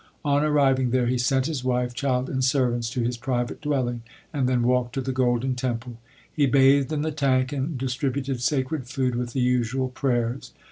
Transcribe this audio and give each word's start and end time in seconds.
On 0.25 0.43
arriving 0.43 0.89
there 0.89 1.05
he 1.05 1.19
sent 1.19 1.45
his 1.45 1.63
wife, 1.63 1.93
child, 1.93 2.27
and 2.27 2.43
servants 2.43 2.89
to 2.89 3.01
his 3.03 3.17
private 3.17 3.61
dwelling, 3.61 4.01
and 4.33 4.49
then 4.49 4.63
walked 4.63 4.93
to 4.95 5.01
the 5.01 5.11
Golden 5.11 5.53
Temple. 5.53 5.97
He 6.33 6.47
bathed 6.47 6.91
in 6.91 7.03
the 7.03 7.11
tank 7.11 7.53
and 7.53 7.77
distributed 7.77 8.41
sacred 8.41 8.87
food 8.87 9.13
with 9.13 9.33
the 9.33 9.41
usual 9.41 9.89
prayers. 9.89 10.53